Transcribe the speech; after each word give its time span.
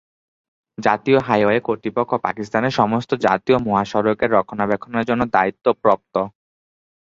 জাতীয় 0.77 1.19
হাইওয়ে 1.19 1.59
কর্তৃপক্ষ 1.59 2.11
পাকিস্তানের 2.25 2.77
সমস্ত 2.79 3.11
জাতীয় 3.25 3.57
মহাসড়কের 3.67 4.29
রক্ষণাবেক্ষণের 4.31 5.07
জন্য 5.09 5.21
দায়িত্বপ্রপ্ত। 5.35 6.15